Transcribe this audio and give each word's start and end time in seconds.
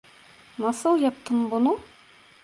Nasıl 0.59 0.99
yaptın 1.01 1.51
bunu? 1.51 1.79